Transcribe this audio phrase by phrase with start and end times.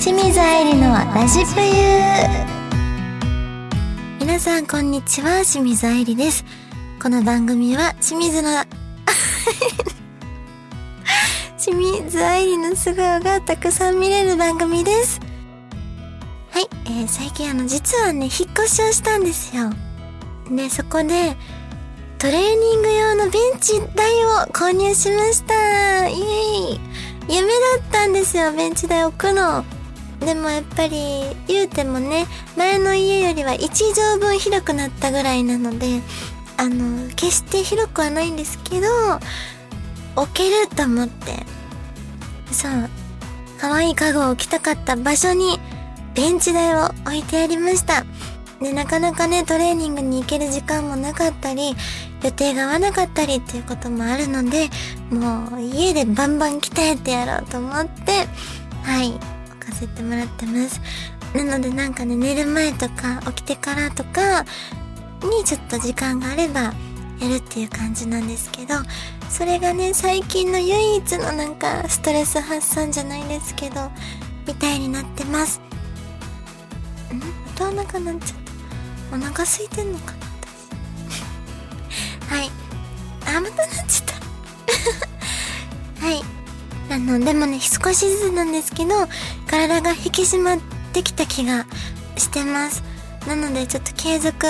[0.00, 1.68] 清水愛理のラジプユ
[4.18, 5.42] 皆さんこんにちは。
[5.44, 6.42] 清水愛理です。
[7.02, 8.48] この番組は清水の
[11.62, 15.20] 清水愛理の素顔がたくさん見れる番組です。
[16.50, 19.70] はい、えー、最近あの実はね引っ越しをしたんですよ。
[20.50, 21.36] でそこで
[22.16, 26.08] トレーニング用のベンチ台を購入しました。
[26.08, 26.80] イエーイ。
[27.28, 27.52] 夢だ
[27.86, 29.62] ったんですよベンチ台置くの。
[30.20, 36.00] でもやっぱり言うてもね前の家よりは1畳分広くなったぐらいなので
[36.56, 38.86] あの決して広くはないんですけど
[40.16, 41.32] 置けると思って
[42.52, 42.88] そう
[43.58, 45.58] 可愛い家具を置きたかった場所に
[46.14, 48.04] ベンチ台を置いてありました。
[48.60, 51.74] でなかなかねトレーニングに行ける時間もなかったり
[52.22, 54.68] 予定が合わなかったりっていうこともあるので
[55.10, 58.26] もう家でバンバン鍛えてやろうと思って
[58.82, 59.39] はい。
[59.70, 60.80] かせてもらってます。
[61.34, 64.42] なのでなんかね寝る前とか起きてからとか
[65.22, 66.60] にちょっと時間があれば
[67.20, 68.74] やるっていう感じなんですけど
[69.28, 73.90] それがね最近の唯一のなんかストレス発散じゃないですけど
[74.46, 75.60] みたいになってます。
[77.12, 77.20] ん？
[77.64, 78.38] 音お腹なっちゃっ
[79.10, 79.16] た。
[79.16, 80.18] お腹空いてんのかな
[82.26, 82.26] 私。
[82.34, 82.50] はい。
[83.36, 84.09] あまたなっちゃった。
[87.10, 88.90] の、でもね、少しずつなんですけど、
[89.48, 90.58] 体が引き締まっ
[90.92, 91.66] てきた気が
[92.16, 92.82] してます。
[93.26, 94.46] なので、ちょっと継続。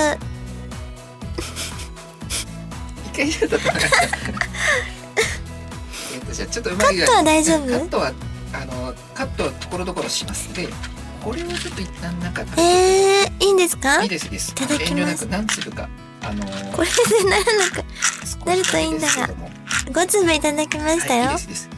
[3.12, 3.58] 一回ちょっとえ
[6.18, 7.66] っと、じゃあちょっとうまカットは大丈夫？
[7.66, 8.12] カットは、
[8.52, 10.48] あの、カットはところどころします。
[10.48, 10.68] んで、
[11.24, 14.02] これをちょっと一旦なんかえー、いいんですか？
[14.02, 14.52] いいですいいです。
[14.52, 15.26] いただきます。
[15.26, 15.88] 何粒か、
[16.22, 16.94] あのー、これで
[17.28, 17.84] ならなく、
[18.46, 19.06] なるといいんだが。
[19.06, 19.50] ですけども
[19.86, 21.26] 5粒いただきましたよ。
[21.26, 21.68] はい、いいです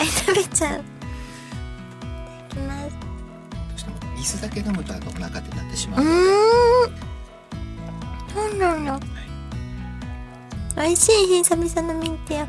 [0.00, 0.80] ぱい食べちゃう。
[0.80, 0.82] い
[2.48, 2.90] ただきます。
[2.90, 6.16] どうしても水だけ飲むとあのお腹ってなってしまううので。
[6.16, 6.26] ー
[6.88, 8.50] ん。
[8.50, 9.00] そうなの。
[10.76, 12.44] 美味しい久々のミンティア。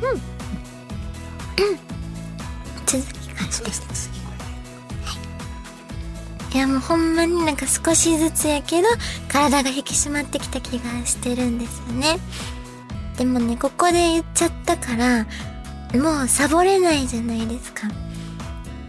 [0.00, 0.10] うん。
[0.10, 0.20] うん。
[2.86, 3.86] 続きがそうですね。
[3.94, 4.22] 次い
[6.58, 8.88] やもうほんまになんか少しずつやけど
[9.28, 12.18] 体が引き締まってきた気がしてるんですよね。
[13.16, 15.26] でもね、ここで言っちゃったから、
[15.98, 17.88] もうサボれないじゃないですか。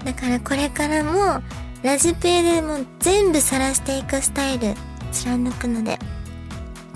[0.03, 1.41] だからこれからも
[1.81, 4.75] ラジペでもう全部晒していくスタイル
[5.12, 5.97] 貫くので、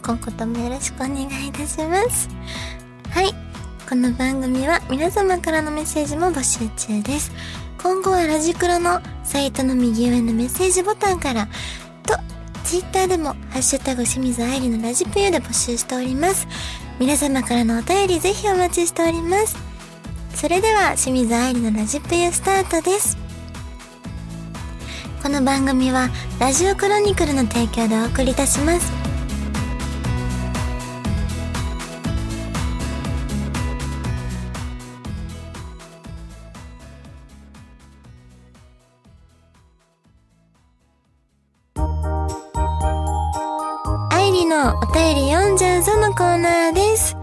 [0.05, 2.29] 今後ともよろしくお願いいたします。
[3.09, 3.42] はい。
[3.93, 7.31] この番組は皆様からのメッセージも募集中です。
[7.79, 11.47] 今後はラジクロのサイトの右上のメッセージボタンから、
[12.01, 12.15] と、
[12.63, 16.47] ツイッターでも、ハッシュタグ清水愛理のラジプユで募集しております。
[16.99, 19.55] 皆様からのお便りぜひお待ちしております。
[20.33, 23.15] それでは、清水愛理のラジプユスタートです。
[25.21, 26.09] この番組は、
[26.39, 29.02] ラジオクロニクルの提供でお送りいたします。
[44.53, 47.17] のお便り読んじゃうぞのコーナーです。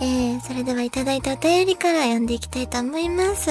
[0.00, 3.50] えー、それではいただいたお便りから読んでいきたいと思います。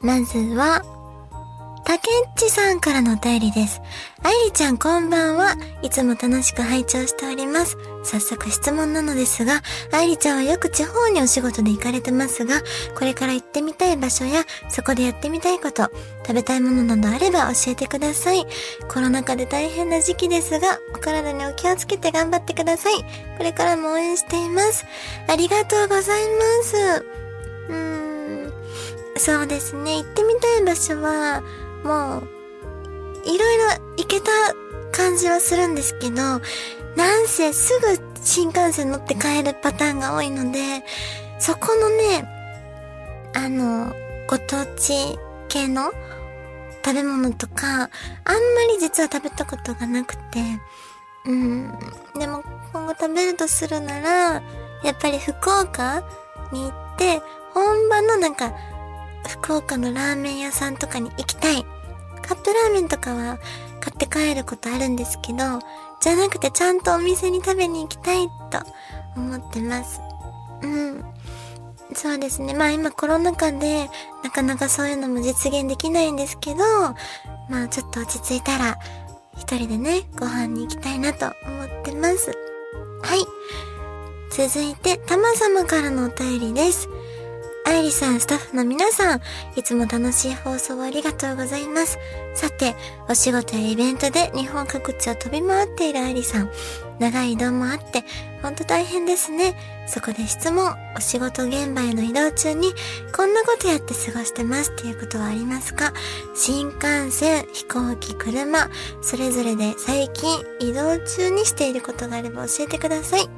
[0.00, 0.82] まずは、
[1.86, 3.80] たけっちさんからのお便りです。
[4.22, 5.56] 愛理ちゃんこんばんは。
[5.80, 7.78] いつも楽しく拝聴しております。
[8.06, 12.62] 早速質問なのですが、愛理ちゃんはよく地方にお仕事で行かれてますが、
[12.94, 15.90] これから行ってみたい場所や、そこでやってみたいこと、
[16.24, 18.46] 食べたいものなどあれば教えてください。
[18.88, 22.94] コロナ禍で大変な時期ですが、お体にお気をつけて頑張ってください。
[23.36, 24.86] これからも応援しています。
[25.26, 27.04] ありがとうございます。
[27.68, 27.74] うー
[28.48, 28.52] ん、
[29.18, 29.96] そうですね。
[29.96, 31.42] 行ってみたい場所は、
[31.82, 32.28] もう、
[33.28, 33.64] いろいろ
[33.96, 34.30] 行けた
[34.92, 36.40] 感じはするんですけど、
[36.96, 40.82] なんせすぐ新幹線乗って帰るパターンが多いので、
[41.38, 42.26] そこのね、
[43.34, 43.92] あの、
[44.28, 45.92] ご当地系の
[46.84, 47.90] 食べ物とか、あんま
[48.72, 50.40] り実は食べたことがなくて、
[51.26, 51.78] うん。
[52.18, 54.42] でも今後食べるとするなら、
[54.82, 56.02] やっぱり福岡
[56.52, 57.20] に行って、
[57.52, 58.52] 本場のなんか、
[59.28, 61.64] 福岡のラーメン屋さんとかに行きたい。
[62.22, 63.38] カップラーメンとかは
[63.80, 65.60] 買って帰ることあるんですけど、
[66.06, 68.60] じゃなくてちゃんとお店に食べに行きたいと
[69.16, 70.00] 思ってます。
[70.62, 71.04] うん。
[71.94, 72.54] そうですね。
[72.54, 73.90] まあ今コロナ禍で
[74.22, 76.58] なかなかそういうのも実現できないんですけど、
[77.50, 78.78] まあちょっと落ち着いたら
[79.36, 82.30] 一人でね、ご飯に行きたいなと思ってます。
[83.02, 83.26] はい。
[84.30, 86.88] 続いて、たま様からのお便りです。
[87.68, 89.20] 愛理さん、スタッフの皆さん、
[89.56, 91.98] いつも楽しい放送をありがとうございます。
[92.36, 92.76] さて、
[93.08, 96.50] お仕事やイベントで日本各地を飛び回っている愛理さん。
[97.00, 98.04] 長い移動もあって、
[98.40, 99.58] ほんと大変ですね。
[99.88, 102.72] そこで質問、お仕事現場への移動中に、
[103.12, 105.92] こんなことやって過ごしてますっていうことはありますか？
[106.36, 108.70] 新幹線、飛行機、車、
[109.02, 113.28] それぞれで最近移動中にしていることがあれば教えてください。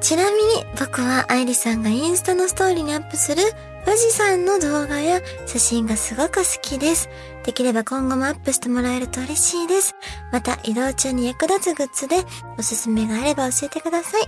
[0.00, 3.42] ちなみに僕は愛理さんがインスタのストーリーにアップする
[3.84, 7.08] 富士山の動画や写真がすごく好きです。
[7.44, 9.94] できれば今後もアップしてもらえると嬉しいです。
[10.32, 12.16] また移動中に役立つグッズで
[12.58, 14.22] おすすめがあれば教えてください。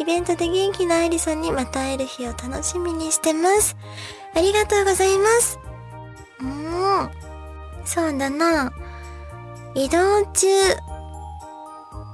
[0.00, 3.76] イベントで元気な愛理さんにまた会える日を楽しみにしてます。
[4.34, 5.58] ありがとうございます。
[6.40, 7.10] うーん。
[7.84, 8.72] そうだな。
[9.74, 10.46] 移動中。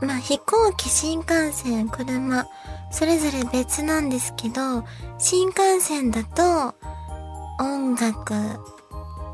[0.00, 2.46] まあ、飛行機、新幹線、車。
[2.90, 4.84] それぞれ別なんですけど、
[5.18, 6.74] 新幹線だと、
[7.58, 8.34] 音楽、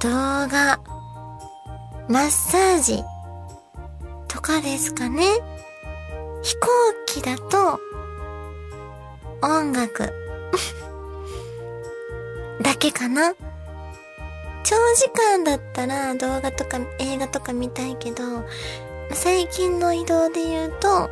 [0.00, 0.08] 動
[0.48, 0.80] 画、
[2.08, 3.02] マッサージ
[4.28, 5.24] とかですかね。
[6.42, 6.68] 飛行
[7.06, 7.78] 機だと、
[9.42, 10.12] 音楽
[12.62, 13.34] だけかな。
[14.64, 18.22] 長時間だったら動画とか映画とか見たいけど、
[19.12, 21.10] 最近の移動で言うと、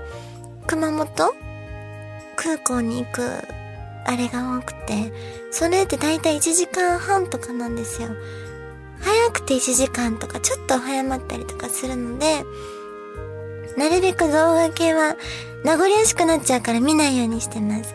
[0.66, 1.34] 熊本
[2.42, 3.22] 空港に行く、
[4.06, 5.12] あれが多くて、
[5.50, 8.08] それってだいたい1時間半とかなんですよ。
[9.00, 12.44] 早くて1時間とか、ちょっと早まったりとかするので、
[13.76, 15.16] なるべく動画系は
[15.64, 17.94] 名残惜しくなっちゃうから見ないようにしてます。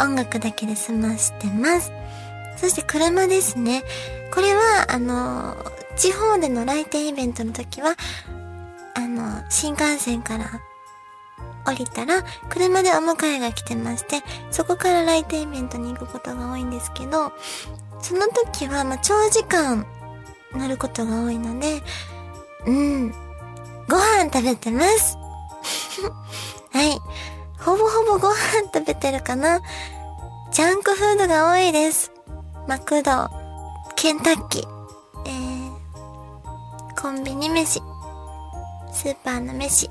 [0.00, 1.92] 音楽だけで済ましてます。
[2.56, 3.84] そして車ですね。
[4.32, 5.56] これは、あの、
[5.96, 7.94] 地方での来店イベントの時は、
[8.94, 10.60] あの、新幹線から
[11.66, 17.32] 降りたら、車でお迎えが来てまして、そこから来店イベントに行くことが多いんですけど、
[18.00, 19.86] その時は、ま長時間
[20.52, 21.82] 乗ることが多いので、
[22.66, 23.10] うん、
[23.88, 25.16] ご飯食べてます。
[26.72, 26.98] はい。
[27.58, 29.60] ほぼほぼご飯食べてるかな。
[30.52, 32.12] ジャンクフードが多いです。
[32.68, 33.28] マクド、
[33.96, 34.68] ケンタッキー、
[35.26, 37.80] えー、コンビニ飯、
[38.92, 39.90] スーパーの飯、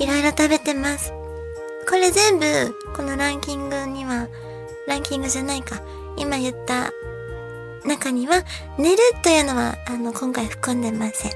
[0.00, 1.12] いろいろ食べてます。
[1.86, 4.28] これ全部、このランキングには、
[4.88, 5.82] ランキングじゃないか。
[6.16, 6.90] 今言った
[7.84, 8.42] 中には、
[8.78, 11.32] 寝るというのは、あの、今回含んでません。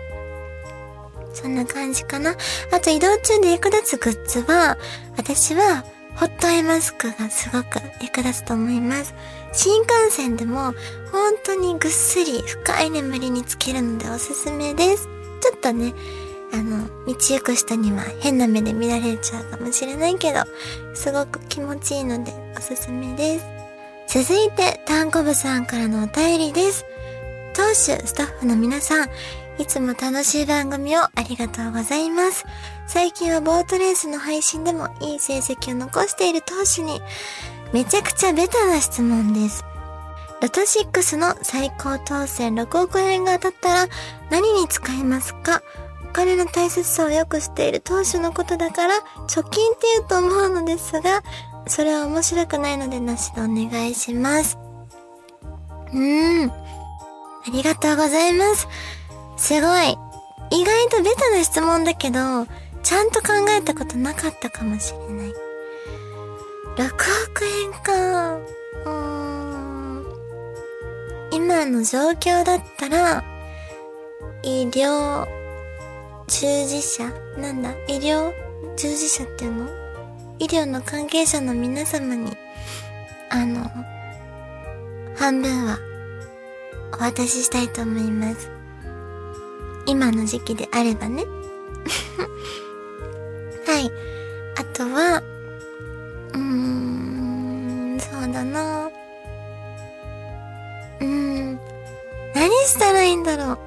[1.34, 2.37] そんな感じかな。
[2.72, 4.78] あと移動中で役立つグッズは、
[5.19, 5.84] 私は、
[6.16, 9.14] ホットアイマスクがすごく役立つと思います。
[9.52, 10.72] 新幹線でも、
[11.12, 15.06] 本当にぐっすり深い眠りにつけるのでおすすめです。
[15.43, 15.93] ちょっとね、
[16.55, 20.45] あの、道行く人には変な目で見られちゃうかもしれないけど、
[20.95, 23.41] すごく気持ちいいのでおすすめで
[24.06, 24.25] す。
[24.25, 26.85] 続いて、タンコブさんからのお便りです。
[27.55, 29.09] 当主、スタッフの皆さん、
[29.59, 32.45] いつも楽しい番組をありがとうございます。
[32.87, 37.00] 最近はボートレースの配信でもいい成績を残している当主に、
[37.73, 39.65] めちゃくちゃベタな質問です。
[40.41, 43.89] ロト6の最高当選6億円が当たったら
[44.31, 45.62] 何に使いますか？
[46.14, 48.94] 金の大切さをよくしている当主のことだから、
[49.28, 51.23] 貯金って言うと思うのですが、
[51.66, 54.56] それは面白くないのでなしでお願いします。
[55.92, 56.50] うーん。
[56.50, 56.54] あ
[57.52, 58.68] りがとうございます。
[59.37, 59.99] すごい。
[60.50, 62.47] 意外とベタな質問だけど、
[62.83, 65.35] ちゃんと考えたことなかったかもしれない。
[66.76, 66.94] 6
[67.30, 68.37] 億円か。
[68.37, 70.06] うーん。
[71.33, 73.25] 今の状況だったら、
[74.44, 75.44] 医療
[76.26, 77.04] 従事者
[77.38, 77.71] なんだ？
[77.88, 78.33] 医療
[78.76, 79.69] 従事者っていうの？
[80.38, 82.37] 医療の関係者の皆様に、
[83.31, 83.71] あの、
[85.16, 85.78] 半分は
[86.93, 88.50] お渡ししたいと思います。
[89.87, 91.25] 今の時期であればね。
[93.66, 93.90] はい。
[94.57, 95.23] あとは、
[96.33, 98.87] うーん、そうだな。
[98.87, 101.61] うーん、
[102.35, 103.59] 何したらいいんだろう。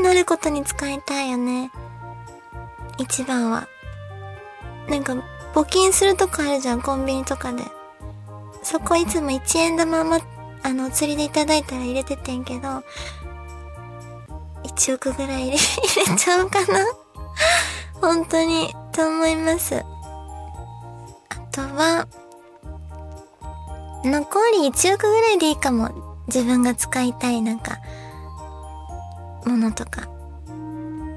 [0.00, 1.70] になることに使いたいよね。
[2.98, 3.68] 一番は。
[4.88, 5.14] なんか、
[5.54, 7.62] 募金するとこあるじゃん、コンビニとかで。
[8.62, 10.18] そこいつも1円玉ま、
[10.62, 12.82] あの、釣りでいただいたら入れててんけど、
[14.64, 16.84] 1億ぐらい入れ、 入れちゃうかな
[18.00, 19.76] 本当に、と思います。
[19.76, 22.06] あとは、
[24.02, 25.90] 残り1億ぐらいでいいかも。
[26.28, 27.78] 自分が使いたい、なんか、
[29.46, 30.08] ものとか、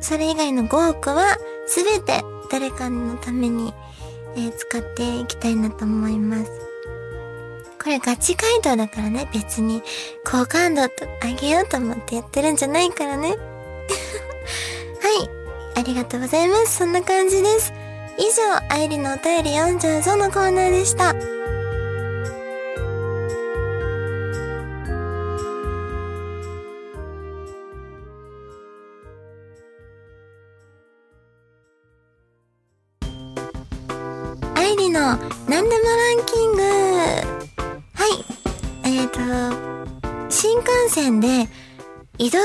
[0.02, 1.38] それ以外の5億は
[1.68, 3.74] 全て誰かのために、
[4.36, 6.52] えー、使っていきたいなと思います。
[7.82, 9.82] これガチ回答だからね、別に
[10.26, 13.30] 好感度とあげようと思ってやってるんじゃないからね。
[13.36, 13.40] はい。
[15.76, 16.78] ありがとうございます。
[16.78, 17.74] そんな感じです。
[18.18, 21.33] 以上、愛理のお便り読んじゃうぞのコーナーでした。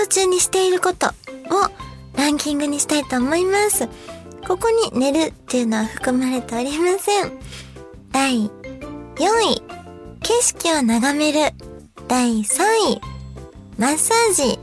[0.09, 1.13] 中にしていることを
[2.17, 3.89] ランキングにしたいと思います。
[4.47, 7.33] ここに寝るっていうのは含まれておりません。
[8.13, 8.51] 第4
[9.17, 9.63] 位、
[10.23, 11.53] 景色を眺める。
[12.09, 13.01] 第3位、
[13.77, 14.59] マッサージ。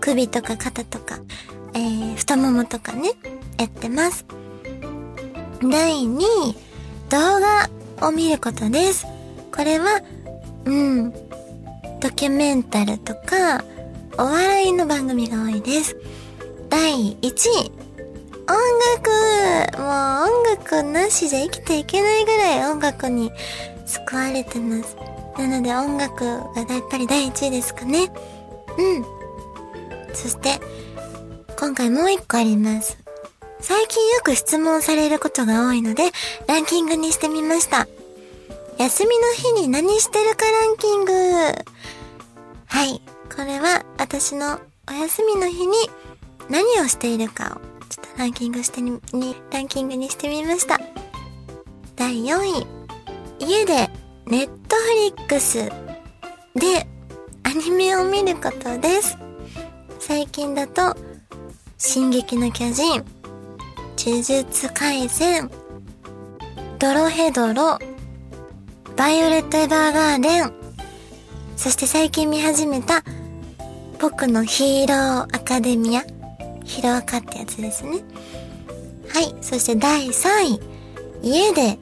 [0.00, 1.18] 首とか肩とか、
[1.74, 3.10] えー、太ももとかね、
[3.58, 4.24] やってます。
[5.60, 6.54] 第2位、
[7.10, 7.68] 動画
[8.06, 9.06] を見ることです。
[9.54, 10.00] これは、
[10.64, 11.12] うん、
[12.00, 13.64] ドキュメンタルとか、
[14.18, 15.96] お笑いの番組が多いです。
[16.70, 17.72] 第1位、
[18.48, 18.56] 音
[18.94, 19.10] 楽
[19.78, 19.90] もう
[20.30, 23.30] 音楽なしじゃ生きていけないぐらい音楽に
[23.84, 24.96] 救われてます。
[25.36, 28.10] なので音楽がやっぱり第一位ですかね。
[28.78, 29.04] うん。
[30.14, 30.60] そして、
[31.58, 32.96] 今回もう一個あります。
[33.60, 36.10] 最近よく質問されることが多いので、
[36.46, 37.86] ランキングにしてみました。
[38.78, 41.12] 休みの日に何してるかランキング。
[42.66, 43.02] はい。
[43.36, 45.76] これは私のお休みの日に
[46.48, 48.98] 何をしているかをちょっとランキングしてに、
[49.52, 50.80] ランキングにしてみました。
[51.96, 52.66] 第4位。
[53.38, 53.90] 家で
[54.24, 55.70] ネットフリックス
[56.54, 56.86] で
[57.42, 59.18] アニメを見ることです。
[60.00, 60.96] 最近だと、
[61.76, 63.04] 進撃の巨人、
[63.98, 65.50] 呪術廻戦、
[66.78, 67.78] ドロヘドロ、
[68.96, 70.52] バイオレット・エヴァーガーデン、
[71.58, 73.04] そして最近見始めた、
[73.98, 76.04] 僕のヒーローアカデミア。
[76.64, 78.00] ヒロアカってやつですね。
[79.08, 79.34] はい。
[79.40, 80.60] そして第3位。
[81.22, 81.78] 家で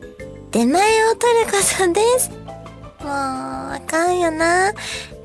[0.50, 2.30] 出前を取ることです。
[2.30, 2.36] も
[3.06, 4.72] う、あかんよな。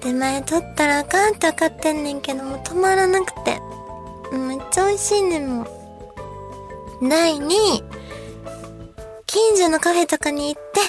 [0.01, 3.60] 出前取ったらあかんってわかってんねんけども止まらなくて。
[4.31, 5.67] めっちゃ美味しいねんもう。
[7.08, 7.84] 第2位。
[9.27, 10.79] 近所のカフェとかに行って、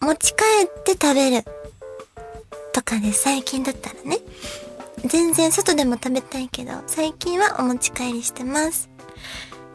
[0.00, 1.44] 持ち帰って食べる。
[2.72, 4.18] とかで最近だったらね。
[5.06, 8.88] 全然外でも食べたいけど、最近はお持ち帰りしてます。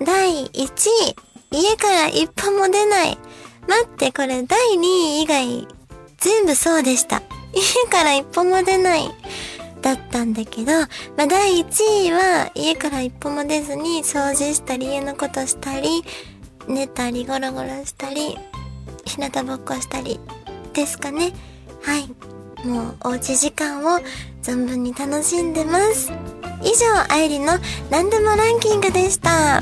[0.03, 1.15] 第1位、
[1.51, 3.17] 家から一歩も出ない。
[3.67, 4.81] 待って、これ第2
[5.19, 5.67] 位以外、
[6.17, 7.21] 全部そうでした。
[7.53, 9.13] 家から一歩も出ない。
[9.81, 16.03] だったんだけど、まあ、第1位は家から一歩も出ずに掃除したり家のことしたり、
[16.67, 18.37] 寝たりゴロゴロしたり、
[19.05, 20.19] 日向ぼっこしたり
[20.73, 21.31] ですかね。
[21.81, 22.09] はい。
[22.67, 23.99] もうおうち時間を
[24.49, 26.11] 存分に楽しんでます。
[26.63, 27.59] 以上、愛理の
[27.91, 29.61] 何でもランキングでした。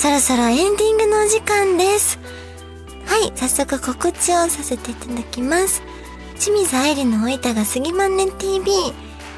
[0.00, 2.18] そろそろエンディングのお時間です。
[3.04, 5.82] はい、早速告知をさせていただきます。
[6.38, 8.72] 清水愛理のおいたが杉まんね TV、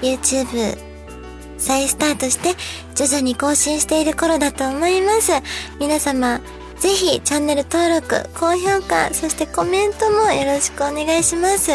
[0.02, 0.78] YouTube、
[1.58, 2.54] 再スタートして
[2.94, 5.32] 徐々に更新している頃だと思います。
[5.80, 6.40] 皆様、
[6.78, 11.72] ぜひチャンネル登録、高評価、そしてコメントもよろしくお願いします。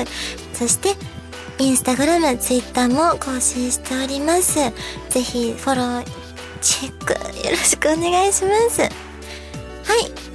[0.53, 0.95] そして、
[1.59, 4.55] インスタグラム、ツイッターも更新しております。
[5.09, 6.16] ぜひフォロー
[6.57, 8.81] チェックよろしくお願いします。
[8.81, 8.91] はい。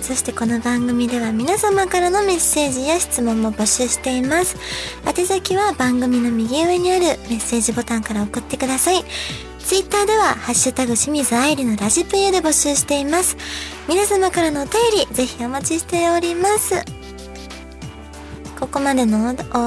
[0.00, 4.56] そしてこの番組では皆様からのメッセージや質問も募集しています。
[5.06, 9.04] 宛先は番組の右上にあるメッセージボタンから送ってください。
[9.60, 13.36] ツイッターでは、ハッシュタグ清水愛理のラジプユで募集しています。
[13.88, 16.84] 皆様からのお便り、ぜひお待ちしております。
[18.58, 19.60] ここまでのお、お、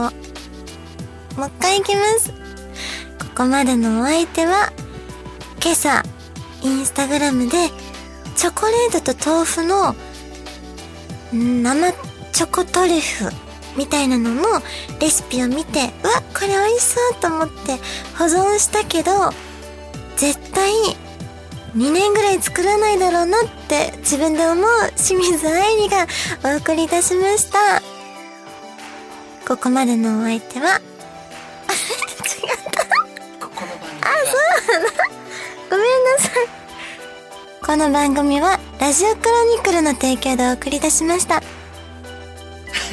[1.39, 2.31] もう一回いきます。
[3.19, 4.74] ここまでのお相手は、
[5.63, 6.03] 今朝、
[6.65, 7.69] インスタグラムで、
[8.36, 9.95] チョコレートと豆腐の、
[11.31, 11.93] 生
[12.31, 13.31] チョコトリュフ
[13.77, 14.41] みたいなのの
[15.00, 17.75] レシピを見て、うわ、これ美味しそうと思って
[18.17, 19.12] 保存したけど、
[20.17, 20.72] 絶対
[21.75, 26.07] 2年ぐらい作らないだろうなって自分で思う清水愛理が
[26.43, 27.84] お送りいたしました。
[29.48, 30.81] ここまでのお相手は、
[33.39, 34.01] ここの番組
[35.00, 35.04] は
[35.69, 36.48] ごめんなさい。
[37.65, 41.41] この番組はラジオクロニクルの提供でお送りいたしました。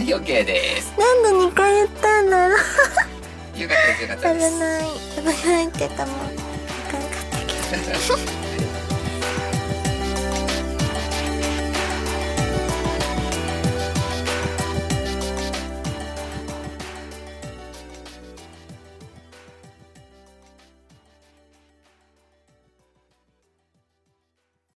[0.09, 2.59] 余計ですなんで2回言ったんだろう
[3.61, 4.83] よかったですよかった危ですない。
[5.17, 5.99] 危ないってもん。
[5.99, 7.53] あかんかったけ
[8.37, 8.42] ど。